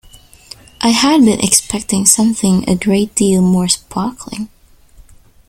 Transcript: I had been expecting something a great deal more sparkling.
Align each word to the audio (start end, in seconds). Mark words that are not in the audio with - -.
I 0.81 0.89
had 0.89 1.19
been 1.21 1.39
expecting 1.41 2.07
something 2.07 2.67
a 2.67 2.73
great 2.75 3.13
deal 3.13 3.39
more 3.43 3.67
sparkling. 3.67 4.49